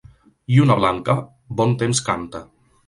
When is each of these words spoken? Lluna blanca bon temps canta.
Lluna 0.53 0.77
blanca 0.79 1.17
bon 1.61 1.79
temps 1.85 2.05
canta. 2.11 2.45